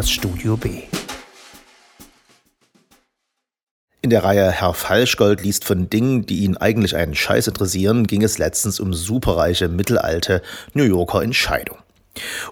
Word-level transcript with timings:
das 0.00 0.10
Studio 0.10 0.56
B. 0.56 0.84
In 4.00 4.08
der 4.08 4.24
Reihe 4.24 4.50
Herr 4.50 4.72
Falschgold 4.72 5.42
liest 5.42 5.66
von 5.66 5.90
Dingen, 5.90 6.24
die 6.24 6.38
ihn 6.38 6.56
eigentlich 6.56 6.96
einen 6.96 7.14
Scheiß 7.14 7.48
interessieren, 7.48 8.06
ging 8.06 8.22
es 8.22 8.38
letztens 8.38 8.80
um 8.80 8.94
superreiche, 8.94 9.68
mittelalte 9.68 10.40
New 10.72 10.84
Yorker 10.84 11.22
Entscheidung. 11.22 11.76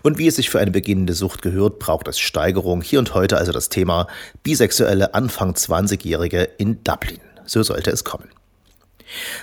Und 0.02 0.18
wie 0.18 0.26
es 0.26 0.36
sich 0.36 0.50
für 0.50 0.60
eine 0.60 0.72
beginnende 0.72 1.14
Sucht 1.14 1.40
gehört, 1.40 1.78
braucht 1.78 2.06
es 2.06 2.18
Steigerung. 2.18 2.82
Hier 2.82 2.98
und 2.98 3.14
heute 3.14 3.38
also 3.38 3.52
das 3.52 3.70
Thema 3.70 4.08
bisexuelle 4.42 5.14
Anfang 5.14 5.54
20-Jährige 5.54 6.42
in 6.58 6.84
Dublin. 6.84 7.20
So 7.46 7.62
sollte 7.62 7.90
es 7.90 8.04
kommen. 8.04 8.28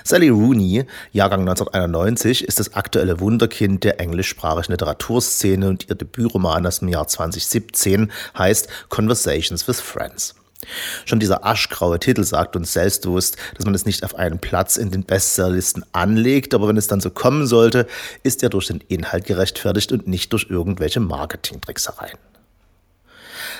Sally 0.04 0.28
Rooney, 0.28 0.84
Jahrgang 1.12 1.40
1991, 1.40 2.44
ist 2.44 2.60
das 2.60 2.74
aktuelle 2.74 3.20
Wunderkind 3.20 3.84
der 3.84 4.00
englischsprachigen 4.00 4.72
Literaturszene 4.72 5.68
und 5.68 5.88
ihr 5.88 5.94
Debütroman 5.94 6.66
aus 6.66 6.80
dem 6.80 6.88
Jahr 6.88 7.08
2017 7.08 8.10
heißt 8.36 8.68
Conversations 8.88 9.66
with 9.68 9.80
Friends. 9.80 10.34
Schon 11.04 11.20
dieser 11.20 11.44
aschgraue 11.44 12.00
Titel 12.00 12.24
sagt 12.24 12.56
uns 12.56 12.72
selbstbewusst, 12.72 13.36
dass 13.56 13.64
man 13.64 13.74
es 13.74 13.86
nicht 13.86 14.04
auf 14.04 14.14
einen 14.14 14.38
Platz 14.38 14.76
in 14.76 14.90
den 14.90 15.04
Bestsellerlisten 15.04 15.84
anlegt, 15.92 16.54
aber 16.54 16.68
wenn 16.68 16.76
es 16.76 16.86
dann 16.86 17.00
so 17.00 17.10
kommen 17.10 17.46
sollte, 17.46 17.86
ist 18.22 18.42
er 18.42 18.48
durch 18.48 18.66
den 18.66 18.82
Inhalt 18.88 19.26
gerechtfertigt 19.26 19.92
und 19.92 20.08
nicht 20.08 20.32
durch 20.32 20.46
irgendwelche 20.48 21.00
Marketingtricksereien. 21.00 22.18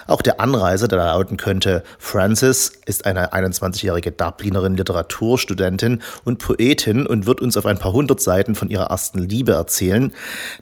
Auch 0.07 0.23
der 0.23 0.41
Anreiser, 0.41 0.89
der 0.89 0.99
lauten 0.99 1.37
könnte, 1.37 1.83
Frances 1.99 2.73
ist 2.87 3.07
eine 3.07 3.33
21-jährige 3.33 4.13
Dublinerin, 4.13 4.77
Literaturstudentin 4.77 6.03
und 6.25 6.39
Poetin 6.39 7.07
und 7.07 7.27
wird 7.27 7.41
uns 7.41 7.57
auf 7.57 7.67
ein 7.67 7.79
paar 7.79 7.93
hundert 7.93 8.21
Seiten 8.21 8.55
von 8.55 8.69
ihrer 8.69 8.87
ersten 8.87 9.19
Liebe 9.19 9.53
erzählen, 9.53 10.13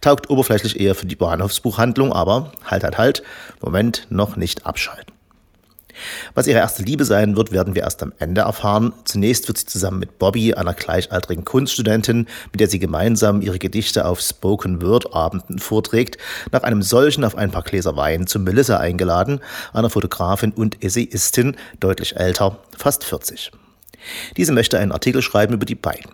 taugt 0.00 0.30
oberflächlich 0.30 0.80
eher 0.80 0.94
für 0.94 1.06
die 1.06 1.16
Bahnhofsbuchhandlung, 1.16 2.12
aber 2.12 2.52
halt, 2.64 2.84
halt, 2.84 2.98
halt, 2.98 3.22
Moment, 3.60 4.06
noch 4.10 4.36
nicht 4.36 4.66
abschalten. 4.66 5.13
Was 6.34 6.46
ihre 6.46 6.58
erste 6.58 6.82
Liebe 6.82 7.04
sein 7.04 7.36
wird, 7.36 7.52
werden 7.52 7.74
wir 7.74 7.82
erst 7.82 8.02
am 8.02 8.12
Ende 8.18 8.42
erfahren. 8.42 8.92
Zunächst 9.04 9.48
wird 9.48 9.58
sie 9.58 9.66
zusammen 9.66 9.98
mit 9.98 10.18
Bobby, 10.18 10.54
einer 10.54 10.74
gleichaltrigen 10.74 11.44
Kunststudentin, 11.44 12.26
mit 12.52 12.60
der 12.60 12.68
sie 12.68 12.78
gemeinsam 12.78 13.42
ihre 13.42 13.58
Gedichte 13.58 14.04
auf 14.04 14.20
Spoken 14.20 14.82
Word 14.82 15.14
Abenden 15.14 15.58
vorträgt, 15.58 16.18
nach 16.52 16.62
einem 16.62 16.82
solchen 16.82 17.24
auf 17.24 17.36
ein 17.36 17.50
paar 17.50 17.62
Gläser 17.62 17.96
Wein 17.96 18.26
zu 18.26 18.38
Melissa 18.38 18.78
eingeladen, 18.78 19.40
einer 19.72 19.90
Fotografin 19.90 20.52
und 20.52 20.82
Essayistin, 20.82 21.56
deutlich 21.80 22.16
älter, 22.16 22.58
fast 22.76 23.04
40. 23.04 23.52
Diese 24.36 24.52
möchte 24.52 24.78
einen 24.78 24.92
Artikel 24.92 25.22
schreiben 25.22 25.54
über 25.54 25.66
die 25.66 25.74
beiden. 25.74 26.10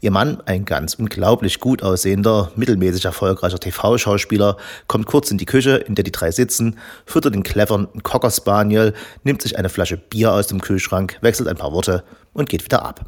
Ihr 0.00 0.10
Mann, 0.10 0.42
ein 0.46 0.64
ganz 0.64 0.94
unglaublich 0.94 1.60
gut 1.60 1.82
aussehender, 1.82 2.50
mittelmäßig 2.56 3.04
erfolgreicher 3.04 3.60
TV-Schauspieler, 3.60 4.56
kommt 4.88 5.06
kurz 5.06 5.30
in 5.30 5.38
die 5.38 5.46
Küche, 5.46 5.76
in 5.76 5.94
der 5.94 6.04
die 6.04 6.12
drei 6.12 6.30
sitzen, 6.30 6.78
füttert 7.06 7.34
den 7.34 7.42
cleveren 7.42 7.88
Cocker 8.02 8.30
Spaniel, 8.30 8.94
nimmt 9.22 9.42
sich 9.42 9.58
eine 9.58 9.68
Flasche 9.68 9.96
Bier 9.96 10.32
aus 10.32 10.48
dem 10.48 10.60
Kühlschrank, 10.60 11.18
wechselt 11.20 11.48
ein 11.48 11.56
paar 11.56 11.72
Worte 11.72 12.02
und 12.32 12.48
geht 12.48 12.64
wieder 12.64 12.84
ab. 12.84 13.04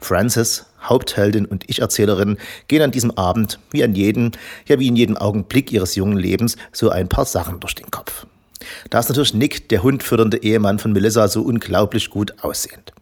Frances, 0.00 0.66
Hauptheldin 0.82 1.46
und 1.46 1.68
Ich-Erzählerin, 1.68 2.38
gehen 2.68 2.82
an 2.82 2.90
diesem 2.90 3.12
Abend, 3.12 3.58
wie 3.70 3.84
an 3.84 3.94
jedem, 3.94 4.32
ja 4.66 4.78
wie 4.78 4.88
in 4.88 4.96
jedem 4.96 5.16
Augenblick 5.16 5.72
ihres 5.72 5.94
jungen 5.94 6.18
Lebens, 6.18 6.56
so 6.72 6.90
ein 6.90 7.08
paar 7.08 7.24
Sachen 7.24 7.60
durch 7.60 7.74
den 7.74 7.90
Kopf. 7.90 8.26
Da 8.90 8.98
ist 8.98 9.08
natürlich 9.08 9.34
Nick, 9.34 9.68
der 9.68 9.82
hundfütternde 9.82 10.42
Ehemann 10.42 10.78
von 10.78 10.92
Melissa, 10.92 11.28
so 11.28 11.42
unglaublich 11.42 12.10
gut 12.10 12.42
aussehend. 12.42 12.92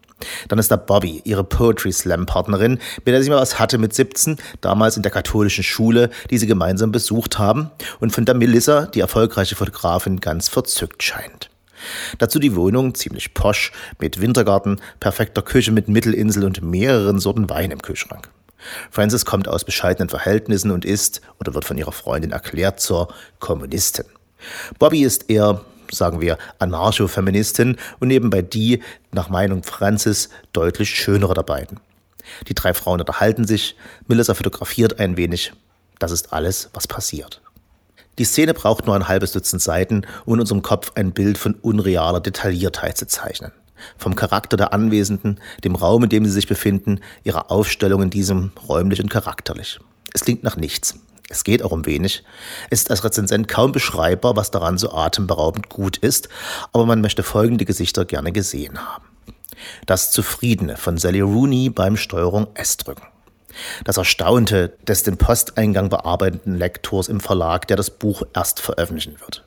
Dann 0.48 0.58
ist 0.58 0.70
da 0.70 0.76
Bobby, 0.76 1.22
ihre 1.24 1.44
Poetry 1.44 1.92
Slam 1.92 2.26
Partnerin, 2.26 2.78
mit 3.04 3.08
der 3.08 3.22
sie 3.22 3.30
mal 3.30 3.40
was 3.40 3.58
hatte 3.58 3.78
mit 3.78 3.94
17, 3.94 4.36
damals 4.60 4.96
in 4.96 5.02
der 5.02 5.12
katholischen 5.12 5.64
Schule, 5.64 6.11
die 6.30 6.39
sie 6.39 6.46
gemeinsam 6.46 6.92
besucht 6.92 7.39
haben 7.39 7.70
und 7.98 8.12
von 8.12 8.24
der 8.24 8.34
Melissa, 8.34 8.86
die 8.86 9.00
erfolgreiche 9.00 9.56
Fotografin, 9.56 10.20
ganz 10.20 10.48
verzückt 10.48 11.02
scheint. 11.02 11.50
Dazu 12.18 12.39
die 12.39 12.55
Wohnung, 12.55 12.95
ziemlich 12.95 13.34
posch, 13.34 13.72
mit 13.98 14.20
Wintergarten, 14.20 14.80
perfekter 15.00 15.42
Küche 15.42 15.72
mit 15.72 15.89
Mittelinsel 15.89 16.45
und 16.45 16.62
mehreren 16.62 17.18
Sorten 17.18 17.48
Wein 17.48 17.70
im 17.70 17.83
Kühlschrank. 17.83 18.28
Frances 18.90 19.24
kommt 19.24 19.48
aus 19.48 19.64
bescheidenen 19.64 20.08
Verhältnissen 20.08 20.70
und 20.70 20.84
ist, 20.84 21.22
oder 21.39 21.55
wird 21.55 21.64
von 21.64 21.78
ihrer 21.78 21.92
Freundin 21.92 22.33
erklärt, 22.33 22.80
zur 22.80 23.08
Kommunistin. 23.39 24.05
Bobby 24.78 25.02
ist 25.02 25.30
eher 25.30 25.64
sagen 25.92 26.20
wir, 26.20 26.39
Anarcho-Feministin 26.58 27.77
und 27.98 28.08
nebenbei 28.08 28.42
die, 28.42 28.83
nach 29.12 29.28
Meinung 29.28 29.62
Francis, 29.62 30.28
deutlich 30.52 30.90
schönere 30.90 31.34
der 31.34 31.42
beiden. 31.42 31.80
Die 32.48 32.55
drei 32.55 32.74
Frauen 32.74 33.01
unterhalten 33.01 33.46
sich, 33.46 33.77
Melissa 34.06 34.34
fotografiert 34.34 35.01
ein 35.01 35.17
wenig. 35.17 35.52
Das 35.98 36.12
ist 36.12 36.33
alles, 36.33 36.70
was 36.73 36.86
passiert. 36.86 37.40
Die 38.18 38.24
Szene 38.24 38.55
braucht 38.55 38.86
nur 38.86 38.95
ein 38.95 39.08
halbes 39.08 39.33
Dutzend 39.33 39.62
Seiten, 39.62 40.06
um 40.24 40.34
in 40.34 40.40
unserem 40.40 40.62
Kopf 40.62 40.92
ein 40.95 41.12
Bild 41.12 41.39
von 41.39 41.55
unrealer 41.55 42.20
Detailliertheit 42.20 42.98
zu 42.98 43.07
zeichnen. 43.07 43.52
Vom 43.96 44.14
Charakter 44.14 44.58
der 44.58 44.74
Anwesenden, 44.74 45.40
dem 45.64 45.74
Raum, 45.74 46.05
in 46.05 46.11
dem 46.11 46.24
sie 46.27 46.30
sich 46.30 46.46
befinden, 46.46 47.01
ihrer 47.24 47.51
Aufstellung 47.51 48.02
in 48.02 48.11
diesem 48.11 48.52
räumlich 48.68 49.01
und 49.01 49.08
charakterlich. 49.08 49.80
Es 50.12 50.24
klingt 50.24 50.42
nach 50.42 50.57
nichts. 50.57 50.96
Es 51.30 51.45
geht 51.45 51.63
auch 51.63 51.70
um 51.70 51.86
wenig. 51.86 52.24
Ist 52.70 52.91
als 52.91 53.05
Rezensent 53.05 53.46
kaum 53.46 53.70
beschreibbar, 53.70 54.35
was 54.36 54.51
daran 54.51 54.77
so 54.79 54.92
atemberaubend 54.92 55.68
gut 55.68 55.96
ist, 55.96 56.29
aber 56.73 56.85
man 56.86 57.01
möchte 57.01 57.23
folgende 57.23 57.64
Gesichter 57.64 58.05
gerne 58.05 58.33
gesehen 58.33 58.79
haben. 58.79 59.05
Das 59.86 60.11
Zufriedene 60.11 60.77
von 60.77 60.98
Sally 60.98 61.20
Rooney 61.20 61.70
beim 61.70 61.96
Steuerung 61.96 62.48
S 62.55 62.77
drücken. 62.77 63.07
Das 63.85 63.96
Erstaunte 63.96 64.77
des 64.86 65.05
den 65.05 65.19
Posteingang 65.19 65.89
bearbeitenden 65.89 66.57
Lektors 66.57 67.08
im 67.08 67.20
Verlag, 67.20 67.69
der 67.69 67.77
das 67.77 67.90
Buch 67.90 68.23
erst 68.35 68.61
veröffentlichen 68.61 69.20
wird. 69.20 69.45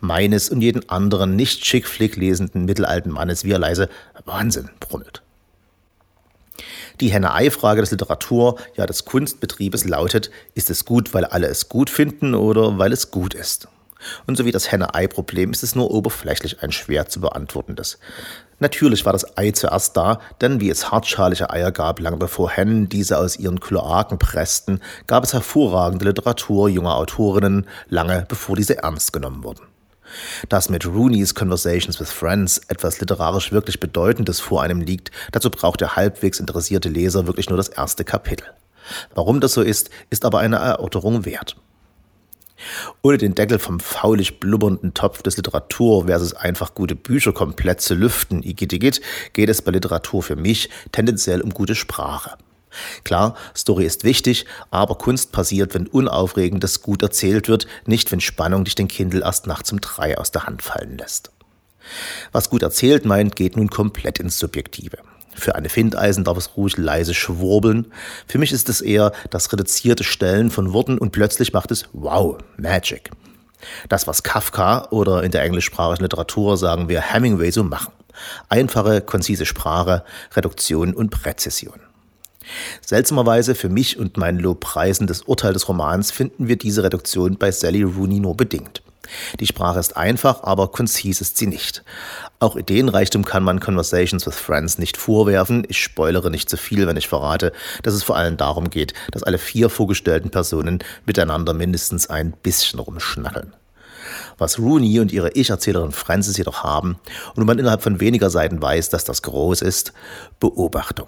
Meines 0.00 0.50
und 0.50 0.62
jeden 0.62 0.88
anderen 0.88 1.36
nicht 1.36 1.64
schickflick 1.64 2.16
lesenden 2.16 2.64
mittelalten 2.64 3.12
Mannes, 3.12 3.44
wie 3.44 3.52
er 3.52 3.58
leise 3.60 3.88
Wahnsinn 4.24 4.70
brummelt. 4.80 5.22
Die 7.00 7.08
Henne-Ei-Frage 7.08 7.80
des 7.80 7.90
Literatur, 7.92 8.58
ja 8.76 8.86
des 8.86 9.06
Kunstbetriebes 9.06 9.86
lautet, 9.86 10.30
ist 10.54 10.68
es 10.68 10.84
gut, 10.84 11.14
weil 11.14 11.24
alle 11.24 11.46
es 11.46 11.70
gut 11.70 11.88
finden 11.88 12.34
oder 12.34 12.78
weil 12.78 12.92
es 12.92 13.10
gut 13.10 13.32
ist? 13.32 13.68
Und 14.26 14.36
so 14.36 14.44
wie 14.44 14.52
das 14.52 14.70
Henne-Ei-Problem 14.70 15.50
ist 15.50 15.62
es 15.62 15.74
nur 15.74 15.90
oberflächlich 15.90 16.62
ein 16.62 16.72
schwer 16.72 17.08
zu 17.08 17.20
beantwortendes. 17.20 17.98
Natürlich 18.58 19.06
war 19.06 19.14
das 19.14 19.38
Ei 19.38 19.52
zuerst 19.52 19.96
da, 19.96 20.20
denn 20.42 20.60
wie 20.60 20.68
es 20.68 20.90
hartschalige 20.90 21.48
Eier 21.48 21.72
gab, 21.72 22.00
lange 22.00 22.18
bevor 22.18 22.50
Hennen 22.50 22.90
diese 22.90 23.16
aus 23.16 23.38
ihren 23.38 23.60
Kloaken 23.60 24.18
pressten, 24.18 24.80
gab 25.06 25.24
es 25.24 25.32
hervorragende 25.32 26.04
Literatur 26.04 26.68
junger 26.68 26.96
Autorinnen, 26.96 27.66
lange 27.88 28.26
bevor 28.28 28.56
diese 28.56 28.82
ernst 28.82 29.14
genommen 29.14 29.42
wurden. 29.44 29.69
Dass 30.48 30.68
mit 30.68 30.86
Rooneys 30.86 31.34
Conversations 31.34 32.00
with 32.00 32.10
Friends 32.10 32.60
etwas 32.68 33.00
literarisch 33.00 33.52
wirklich 33.52 33.80
Bedeutendes 33.80 34.40
vor 34.40 34.62
einem 34.62 34.80
liegt, 34.80 35.10
dazu 35.32 35.50
braucht 35.50 35.80
der 35.80 35.96
halbwegs 35.96 36.40
interessierte 36.40 36.88
Leser 36.88 37.26
wirklich 37.26 37.48
nur 37.48 37.56
das 37.56 37.68
erste 37.68 38.04
Kapitel. 38.04 38.46
Warum 39.14 39.40
das 39.40 39.54
so 39.54 39.62
ist, 39.62 39.90
ist 40.10 40.24
aber 40.24 40.40
eine 40.40 40.56
Erörterung 40.56 41.24
wert. 41.24 41.56
Ohne 43.02 43.18
den 43.18 43.34
Deckel 43.34 43.58
vom 43.58 43.80
faulig 43.80 44.40
blubbernden 44.40 44.92
Topf 44.94 45.22
des 45.22 45.36
Literatur 45.36 46.06
versus 46.06 46.34
einfach 46.34 46.74
gute 46.74 46.94
Bücher 46.94 47.32
komplett 47.32 47.80
zu 47.80 47.94
lüften, 47.94 48.42
igitigit, 48.42 49.00
geht 49.32 49.48
es 49.48 49.62
bei 49.62 49.72
Literatur 49.72 50.22
für 50.22 50.36
mich 50.36 50.68
tendenziell 50.92 51.40
um 51.40 51.50
gute 51.50 51.74
Sprache. 51.74 52.36
Klar, 53.04 53.36
Story 53.56 53.84
ist 53.84 54.04
wichtig, 54.04 54.46
aber 54.70 54.96
Kunst 54.96 55.32
passiert, 55.32 55.74
wenn 55.74 55.86
Unaufregendes 55.86 56.82
gut 56.82 57.02
erzählt 57.02 57.48
wird, 57.48 57.66
nicht 57.86 58.10
wenn 58.12 58.20
Spannung 58.20 58.64
dich 58.64 58.74
den 58.74 58.88
Kindle 58.88 59.22
erst 59.22 59.46
nachts 59.46 59.72
um 59.72 59.80
drei 59.80 60.16
aus 60.18 60.30
der 60.30 60.46
Hand 60.46 60.62
fallen 60.62 60.98
lässt. 60.98 61.30
Was 62.32 62.50
gut 62.50 62.62
erzählt 62.62 63.04
meint, 63.04 63.36
geht 63.36 63.56
nun 63.56 63.68
komplett 63.68 64.18
ins 64.18 64.38
Subjektive. 64.38 64.98
Für 65.34 65.54
eine 65.54 65.68
Findeisen 65.68 66.24
darf 66.24 66.36
es 66.36 66.56
ruhig 66.56 66.76
leise 66.76 67.14
schwurbeln. 67.14 67.92
Für 68.26 68.38
mich 68.38 68.52
ist 68.52 68.68
es 68.68 68.80
eher 68.80 69.12
das 69.30 69.52
reduzierte 69.52 70.04
Stellen 70.04 70.50
von 70.50 70.72
Worten 70.72 70.98
und 70.98 71.12
plötzlich 71.12 71.52
macht 71.52 71.70
es 71.70 71.88
Wow, 71.92 72.38
Magic. 72.56 73.10
Das, 73.88 74.06
was 74.06 74.22
Kafka 74.22 74.88
oder 74.90 75.22
in 75.22 75.30
der 75.30 75.42
englischsprachigen 75.42 76.02
Literatur 76.02 76.56
sagen 76.56 76.88
wir 76.88 77.00
Hemingway 77.00 77.50
so 77.50 77.62
machen. 77.62 77.92
Einfache, 78.48 79.00
konzise 79.00 79.46
Sprache, 79.46 80.04
Reduktion 80.34 80.94
und 80.94 81.10
Präzision. 81.10 81.80
Seltsamerweise 82.84 83.54
für 83.54 83.68
mich 83.68 83.98
und 83.98 84.16
mein 84.16 84.38
lobpreisendes 84.38 85.22
Urteil 85.22 85.52
des 85.52 85.68
Romans 85.68 86.10
finden 86.10 86.48
wir 86.48 86.56
diese 86.56 86.82
Reduktion 86.82 87.36
bei 87.38 87.50
Sally 87.50 87.82
Rooney 87.82 88.20
nur 88.20 88.36
bedingt. 88.36 88.82
Die 89.40 89.46
Sprache 89.46 89.80
ist 89.80 89.96
einfach, 89.96 90.42
aber 90.42 90.68
konzis 90.68 91.20
ist 91.20 91.36
sie 91.36 91.46
nicht. 91.46 91.82
Auch 92.38 92.56
Ideenreichtum 92.56 93.24
kann 93.24 93.42
man 93.42 93.60
Conversations 93.60 94.26
with 94.26 94.36
Friends 94.36 94.78
nicht 94.78 94.96
vorwerfen. 94.96 95.64
Ich 95.68 95.82
spoilere 95.82 96.30
nicht 96.30 96.48
zu 96.48 96.56
viel, 96.56 96.86
wenn 96.86 96.96
ich 96.96 97.08
verrate, 97.08 97.52
dass 97.82 97.94
es 97.94 98.02
vor 98.02 98.16
allem 98.16 98.36
darum 98.36 98.70
geht, 98.70 98.94
dass 99.10 99.22
alle 99.22 99.38
vier 99.38 99.68
vorgestellten 99.68 100.30
Personen 100.30 100.78
miteinander 101.06 101.54
mindestens 101.54 102.08
ein 102.08 102.32
bisschen 102.32 102.78
rumschnackeln. 102.78 103.52
Was 104.40 104.58
Rooney 104.58 104.98
und 104.98 105.12
ihre 105.12 105.30
Ich-Erzählerin 105.30 105.92
Frances 105.92 106.36
jedoch 106.36 106.64
haben, 106.64 106.96
und 107.36 107.46
man 107.46 107.60
innerhalb 107.60 107.82
von 107.82 108.00
weniger 108.00 108.30
Seiten 108.30 108.60
weiß, 108.60 108.88
dass 108.88 109.04
das 109.04 109.22
groß 109.22 109.62
ist, 109.62 109.92
Beobachtung 110.40 111.06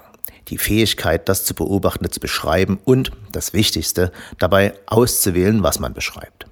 die 0.48 0.58
Fähigkeit, 0.58 1.28
das 1.28 1.44
zu 1.44 1.54
beobachten, 1.54 2.10
zu 2.10 2.20
beschreiben 2.20 2.78
und, 2.84 3.12
das 3.30 3.52
Wichtigste, 3.52 4.12
dabei 4.38 4.74
auszuwählen, 4.86 5.62
was 5.62 5.78
man 5.78 5.94
beschreibt. 5.94 6.46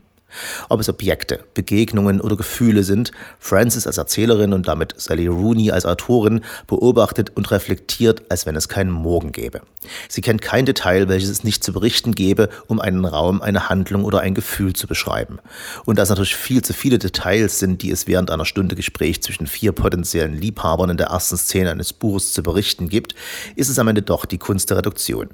Ob 0.68 0.80
es 0.80 0.88
Objekte, 0.88 1.40
Begegnungen 1.54 2.20
oder 2.20 2.36
Gefühle 2.36 2.84
sind, 2.84 3.12
Frances 3.38 3.86
als 3.86 3.98
Erzählerin 3.98 4.52
und 4.52 4.68
damit 4.68 4.94
Sally 4.96 5.26
Rooney 5.26 5.70
als 5.70 5.86
Autorin 5.86 6.42
beobachtet 6.66 7.30
und 7.36 7.50
reflektiert, 7.50 8.22
als 8.30 8.46
wenn 8.46 8.56
es 8.56 8.68
keinen 8.68 8.90
Morgen 8.90 9.32
gäbe. 9.32 9.62
Sie 10.08 10.20
kennt 10.20 10.42
kein 10.42 10.66
Detail, 10.66 11.08
welches 11.08 11.30
es 11.30 11.44
nicht 11.44 11.64
zu 11.64 11.72
berichten 11.72 12.14
gäbe, 12.14 12.50
um 12.66 12.80
einen 12.80 13.04
Raum, 13.04 13.40
eine 13.40 13.68
Handlung 13.68 14.04
oder 14.04 14.20
ein 14.20 14.34
Gefühl 14.34 14.74
zu 14.74 14.86
beschreiben. 14.86 15.38
Und 15.84 15.98
da 15.98 16.02
es 16.02 16.10
natürlich 16.10 16.36
viel 16.36 16.62
zu 16.62 16.74
viele 16.74 16.98
Details 16.98 17.58
sind, 17.58 17.82
die 17.82 17.90
es 17.90 18.06
während 18.06 18.30
einer 18.30 18.44
Stunde 18.44 18.76
Gespräch 18.76 19.22
zwischen 19.22 19.46
vier 19.46 19.72
potenziellen 19.72 20.34
Liebhabern 20.34 20.90
in 20.90 20.96
der 20.96 21.08
ersten 21.08 21.36
Szene 21.36 21.70
eines 21.70 21.92
Buches 21.92 22.32
zu 22.32 22.42
berichten 22.42 22.88
gibt, 22.88 23.14
ist 23.56 23.68
es 23.68 23.78
am 23.78 23.88
Ende 23.88 24.02
doch 24.02 24.26
die 24.26 24.38
Kunst 24.38 24.70
der 24.70 24.78
Reduktion. 24.78 25.30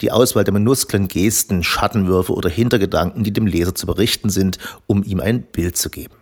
Die 0.00 0.12
Auswahl 0.12 0.44
der 0.44 0.54
Minusklen, 0.54 1.08
Gesten, 1.08 1.64
Schattenwürfe 1.64 2.32
oder 2.32 2.48
Hintergedanken, 2.48 3.24
die 3.24 3.32
dem 3.32 3.46
Leser 3.46 3.74
zu 3.74 3.86
berichten 3.86 4.30
sind, 4.30 4.37
sind, 4.38 4.58
um 4.86 5.02
ihm 5.02 5.20
ein 5.20 5.42
Bild 5.42 5.76
zu 5.76 5.90
geben. 5.90 6.14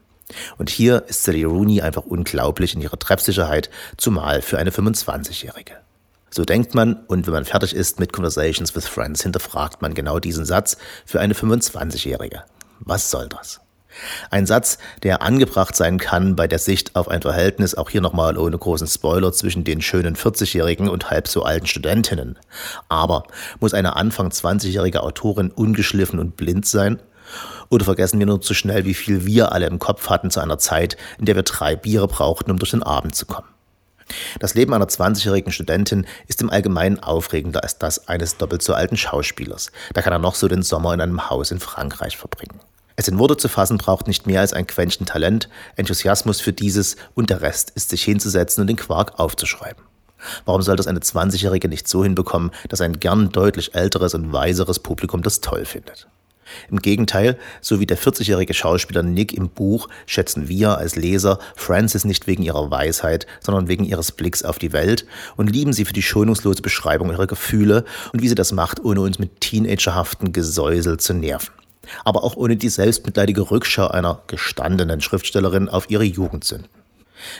Und 0.59 0.71
hier 0.71 1.05
ist 1.09 1.23
Sally 1.23 1.45
Rooney 1.45 1.83
einfach 1.83 2.05
unglaublich 2.05 2.75
in 2.75 2.81
ihrer 2.81 2.99
Treffsicherheit, 2.99 3.71
zumal 3.97 4.43
für 4.43 4.59
eine 4.59 4.71
25-Jährige. 4.71 5.75
So 6.31 6.45
denkt 6.45 6.75
man, 6.75 7.05
und 7.07 7.27
wenn 7.27 7.35
man 7.35 7.45
fertig 7.45 7.75
ist 7.75 8.01
mit 8.01 8.13
Conversations 8.13 8.75
with 8.75 8.89
Friends, 8.89 9.23
hinterfragt 9.23 9.83
man 9.83 9.95
genau 9.95 10.19
diesen 10.19 10.45
Satz 10.45 10.77
für 11.05 11.21
eine 11.21 11.35
25-Jährige. 11.35 12.43
Was 12.81 13.11
soll 13.11 13.29
das? 13.29 13.61
Ein 14.31 14.47
Satz, 14.47 14.79
der 15.03 15.23
angebracht 15.23 15.75
sein 15.75 15.99
kann 15.99 16.37
bei 16.37 16.47
der 16.47 16.59
Sicht 16.59 16.97
auf 16.97 17.09
ein 17.09 17.23
Verhältnis, 17.23 17.75
auch 17.75 17.89
hier 17.89 18.01
nochmal 18.01 18.37
ohne 18.37 18.59
großen 18.59 18.87
Spoiler, 18.87 19.33
zwischen 19.33 19.65
den 19.65 19.81
schönen 19.81 20.17
40-Jährigen 20.17 20.89
und 20.89 21.11
halb 21.11 21.29
so 21.29 21.45
alten 21.45 21.67
Studentinnen. 21.67 22.39
Aber 22.89 23.25
muss 23.61 23.75
eine 23.75 23.97
Anfang 23.97 24.29
20-jährige 24.29 25.03
Autorin 25.03 25.51
ungeschliffen 25.51 26.19
und 26.19 26.37
blind 26.37 26.67
sein? 26.67 27.01
Oder 27.69 27.85
vergessen 27.85 28.19
wir 28.19 28.27
nur 28.27 28.41
zu 28.41 28.55
schnell, 28.55 28.85
wie 28.85 28.95
viel 28.95 29.27
wir 29.27 29.53
alle 29.53 29.67
im 29.67 29.79
Kopf 29.79 30.09
hatten 30.09 30.31
zu 30.31 30.41
einer 30.41 30.59
Zeit, 30.59 30.97
in 31.19 31.25
der 31.25 31.37
wir 31.37 31.43
drei 31.43 31.77
Biere 31.77 32.09
brauchten, 32.09 32.51
um 32.51 32.59
durch 32.59 32.71
den 32.71 32.83
Abend 32.83 33.15
zu 33.15 33.27
kommen. 33.27 33.49
Das 34.39 34.55
Leben 34.55 34.73
einer 34.73 34.87
20-jährigen 34.87 35.53
Studentin 35.53 36.07
ist 36.29 36.41
im 36.41 36.51
Allgemeinen 36.51 37.03
aufregender 37.03 37.63
als 37.63 37.79
das 37.79 38.09
eines 38.09 38.37
doppelt 38.37 38.63
so 38.63 38.73
alten 38.73 38.97
Schauspielers. 38.97 39.73
Da 39.95 40.03
kann 40.03 40.13
er 40.13 40.19
noch 40.19 40.37
so 40.37 40.47
den 40.47 40.63
Sommer 40.63 40.95
in 40.95 41.01
einem 41.01 41.29
Haus 41.29 41.51
in 41.51 41.59
Frankreich 41.59 42.17
verbringen. 42.17 42.61
Es 42.95 43.09
in 43.09 43.19
Worte 43.19 43.37
zu 43.37 43.49
fassen 43.49 43.77
braucht 43.77 44.07
nicht 44.07 44.27
mehr 44.27 44.41
als 44.41 44.53
ein 44.53 44.67
Quäntchen 44.67 45.07
Talent, 45.07 45.51
Enthusiasmus 45.77 46.41
für 46.41 46.53
dieses 46.53 46.97
und 47.15 47.29
der 47.31 47.43
Rest 47.43 47.71
ist 47.71 47.91
sich 47.91 48.03
hinzusetzen 48.05 48.63
und 48.63 48.69
den 48.69 48.77
Quark 48.77 49.19
aufzuschreiben. 49.19 49.85
Warum 50.45 50.63
soll 50.63 50.77
das 50.77 50.87
eine 50.87 51.01
20-Jährige 51.01 51.69
nicht 51.69 51.89
so 51.89 52.03
hinbekommen, 52.03 52.53
dass 52.69 52.81
ein 52.81 52.99
gern 52.99 53.31
deutlich 53.31 53.75
älteres 53.75 54.15
und 54.15 54.33
weiseres 54.33 54.79
Publikum 54.79 55.23
das 55.23 55.41
toll 55.41 55.67
findet? 55.67 56.09
Im 56.71 56.79
Gegenteil, 56.79 57.39
so 57.61 57.81
wie 57.81 57.87
der 57.87 57.99
40-jährige 57.99 58.55
Schauspieler 58.55 59.03
Nick 59.03 59.33
im 59.33 59.49
Buch, 59.49 59.89
schätzen 60.07 60.49
wir 60.49 60.79
als 60.79 60.97
Leser 60.97 61.39
Frances 61.55 62.05
nicht 62.05 62.27
wegen 62.27 62.43
ihrer 62.43 62.71
Weisheit, 62.71 63.27
sondern 63.41 63.69
wegen 63.69 63.85
ihres 63.85 64.13
Blicks 64.13 64.43
auf 64.43 64.59
die 64.59 64.73
Welt 64.73 65.07
und 65.37 65.51
lieben 65.51 65.73
sie 65.73 65.85
für 65.85 65.93
die 65.93 66.03
schonungslose 66.03 66.63
Beschreibung 66.63 67.11
ihrer 67.11 67.27
Gefühle 67.27 67.85
und 68.13 68.23
wie 68.23 68.29
sie 68.29 68.35
das 68.35 68.53
macht, 68.53 68.85
ohne 68.85 69.01
uns 69.01 69.19
mit 69.19 69.41
teenagerhaften 69.41 70.33
Gesäusel 70.33 70.99
zu 70.99 71.15
nerven. 71.15 71.53
Aber 72.05 72.25
auch 72.25 72.37
ohne 72.37 72.57
die 72.57 72.69
selbstmitleidige 72.69 73.51
Rückschau 73.51 73.89
einer 73.89 74.23
gestandenen 74.27 75.01
Schriftstellerin 75.01 75.69
auf 75.69 75.89
ihre 75.91 76.05
Jugendsünden. 76.05 76.69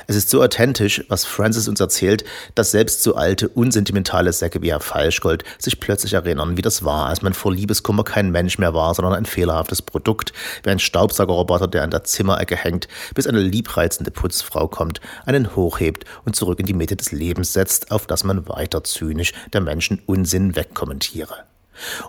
Es 0.07 0.17
ist 0.17 0.31
so 0.31 0.43
authentisch, 0.43 1.05
was 1.09 1.25
Francis 1.25 1.69
uns 1.69 1.81
erzählt, 1.81 2.25
dass 2.55 2.71
selbst 2.71 3.03
so 3.03 3.15
alte, 3.15 3.49
unsentimentale 3.49 4.33
Säcke 4.33 4.63
wie 4.63 4.71
Herr 4.71 4.81
Falschgold 4.81 5.45
sich 5.59 5.81
plötzlich 5.81 6.15
erinnern, 6.15 6.57
wie 6.57 6.63
das 6.63 6.85
war, 6.85 7.07
als 7.07 7.23
man 7.23 7.35
vor 7.35 7.53
Liebeskummer 7.53 8.05
kein 8.05 8.31
Mensch 8.31 8.59
mehr 8.59 8.75
war, 8.75 8.95
sondern 8.95 9.15
ein 9.15 9.27
fehlerhaftes 9.27 9.83
Produkt, 9.83 10.33
wie 10.63 10.71
ein 10.71 10.79
Staubsaugerroboter, 10.79 11.69
der 11.69 11.83
an 11.83 11.91
der 11.91 12.05
Zimmerecke 12.05 12.57
hängt, 12.57 12.89
bis 13.15 13.27
eine 13.27 13.41
liebreizende 13.41 14.11
Putzfrau 14.11 14.69
kommt, 14.69 15.01
einen 15.25 15.55
hochhebt 15.55 16.05
und 16.25 16.37
zurück 16.37 16.61
in 16.61 16.67
die 16.67 16.75
Mitte 16.75 16.97
des 16.97 17.13
Lebens 17.13 17.53
setzt, 17.53 17.91
auf 17.91 18.07
das 18.07 18.25
man 18.25 18.49
weiter 18.49 18.85
zynisch 18.85 19.33
der 19.53 19.61
Menschen 19.61 20.03
Unsinn 20.07 20.57
wegkommentiere. 20.57 21.45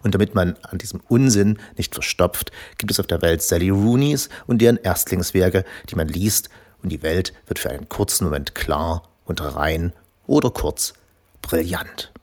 Und 0.04 0.14
damit 0.16 0.36
man 0.36 0.56
an 0.64 0.78
diesem 0.78 1.02
Unsinn 1.08 1.58
nicht 1.76 1.94
verstopft, 1.94 2.52
gibt 2.78 2.92
es 2.92 3.00
auf 3.00 3.08
der 3.08 3.22
Welt 3.22 3.42
Sally 3.42 3.70
Rooneys 3.70 4.30
und 4.46 4.62
deren 4.62 4.78
Erstlingswerke, 4.78 5.66
die 5.90 5.96
man 5.96 6.08
liest 6.08 6.50
und 6.88 6.92
die 6.92 7.04
Welt 7.04 7.34
wird 7.48 7.60
für 7.60 7.70
einen 7.70 7.90
kurzen 7.90 8.24
Moment 8.24 8.56
klar 8.56 9.04
und 9.26 9.42
rein 9.42 9.92
oder 10.26 10.52
kurz 10.52 10.94
brillant. 11.42 12.14